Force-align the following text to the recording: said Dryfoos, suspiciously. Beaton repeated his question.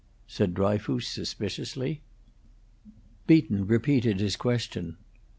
said 0.25 0.55
Dryfoos, 0.55 1.07
suspiciously. 1.07 2.01
Beaton 3.27 3.67
repeated 3.67 4.19
his 4.19 4.35
question. 4.35 4.97